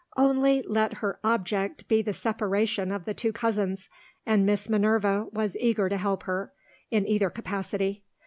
Only 0.17 0.63
let 0.63 0.95
her 1.05 1.19
object 1.23 1.87
be 1.87 2.01
the 2.01 2.11
separation 2.11 2.91
of 2.91 3.05
the 3.05 3.13
two 3.13 3.31
cousins 3.31 3.87
and 4.25 4.47
Miss 4.47 4.67
Minerva 4.67 5.27
was 5.31 5.55
eager 5.57 5.89
to 5.89 5.97
help 5.97 6.23
her, 6.23 6.51
in 6.89 7.05
either 7.07 7.29
capacity. 7.29 8.01